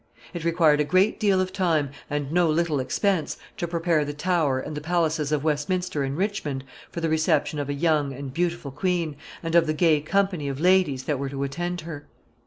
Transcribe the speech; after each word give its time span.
It 0.33 0.43
required 0.43 0.79
a 0.79 0.83
great 0.83 1.19
deal 1.19 1.39
of 1.39 1.53
time, 1.53 1.91
and 2.09 2.31
no 2.31 2.49
little 2.49 2.79
expense, 2.79 3.37
to 3.57 3.67
prepare 3.67 4.03
the 4.03 4.15
Tower 4.15 4.59
and 4.59 4.73
the 4.75 4.81
palaces 4.81 5.31
of 5.31 5.43
Westminster 5.43 6.01
and 6.01 6.17
Richmond 6.17 6.63
for 6.91 7.01
the 7.01 7.07
reception 7.09 7.59
of 7.59 7.69
a 7.69 7.73
young 7.75 8.11
and 8.11 8.33
beautiful 8.33 8.71
queen, 8.71 9.15
and 9.43 9.53
of 9.53 9.67
the 9.67 9.75
gay 9.75 10.01
company 10.01 10.47
of 10.49 10.59
ladies 10.59 11.03
that 11.03 11.19
were 11.19 11.29
to 11.29 11.43
attend 11.43 11.81
her. 11.81 12.07